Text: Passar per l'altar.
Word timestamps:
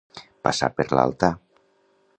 Passar 0.47 0.69
per 0.79 0.87
l'altar. 0.95 1.31